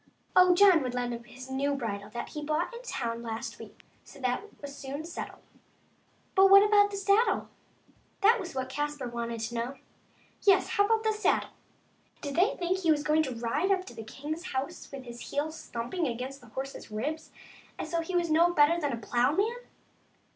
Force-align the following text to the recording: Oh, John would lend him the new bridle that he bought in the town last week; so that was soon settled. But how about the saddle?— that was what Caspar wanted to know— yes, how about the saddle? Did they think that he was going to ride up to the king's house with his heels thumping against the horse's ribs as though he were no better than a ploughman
Oh, 0.35 0.55
John 0.55 0.81
would 0.81 0.95
lend 0.95 1.13
him 1.13 1.21
the 1.21 1.53
new 1.53 1.75
bridle 1.75 2.09
that 2.09 2.29
he 2.29 2.43
bought 2.43 2.73
in 2.73 2.79
the 2.81 2.87
town 2.87 3.21
last 3.21 3.59
week; 3.59 3.81
so 4.03 4.17
that 4.21 4.41
was 4.59 4.75
soon 4.75 5.05
settled. 5.05 5.43
But 6.33 6.47
how 6.47 6.55
about 6.65 6.89
the 6.89 6.97
saddle?— 6.97 7.49
that 8.23 8.39
was 8.39 8.55
what 8.55 8.67
Caspar 8.67 9.07
wanted 9.09 9.41
to 9.41 9.53
know— 9.53 9.77
yes, 10.41 10.69
how 10.69 10.87
about 10.87 11.03
the 11.03 11.13
saddle? 11.13 11.51
Did 12.19 12.35
they 12.35 12.55
think 12.57 12.77
that 12.77 12.81
he 12.83 12.89
was 12.89 13.03
going 13.03 13.21
to 13.21 13.35
ride 13.35 13.71
up 13.71 13.85
to 13.85 13.93
the 13.93 14.01
king's 14.03 14.53
house 14.53 14.91
with 14.91 15.03
his 15.03 15.29
heels 15.29 15.67
thumping 15.67 16.07
against 16.07 16.41
the 16.41 16.47
horse's 16.47 16.89
ribs 16.89 17.29
as 17.77 17.91
though 17.91 18.01
he 18.01 18.15
were 18.15 18.23
no 18.23 18.51
better 18.55 18.81
than 18.81 18.93
a 18.93 18.97
ploughman 18.97 19.55